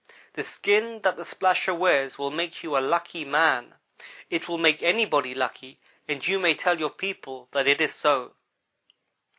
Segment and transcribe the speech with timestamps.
[0.33, 3.75] The skin that the splasher wears will make you a lucky man.
[4.31, 8.33] It will make anybody lucky and you may tell your people that it is so.